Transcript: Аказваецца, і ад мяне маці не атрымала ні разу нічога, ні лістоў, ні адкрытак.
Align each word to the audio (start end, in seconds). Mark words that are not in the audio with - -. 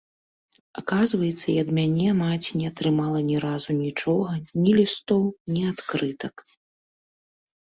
Аказваецца, 0.81 1.43
і 1.51 1.53
ад 1.63 1.69
мяне 1.79 2.09
маці 2.21 2.51
не 2.61 2.65
атрымала 2.73 3.19
ні 3.29 3.37
разу 3.45 3.71
нічога, 3.83 4.31
ні 4.63 4.71
лістоў, 4.81 5.23
ні 5.57 5.61
адкрытак. 5.75 6.35